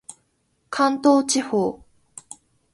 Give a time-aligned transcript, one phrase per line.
[0.71, 1.83] 関東地方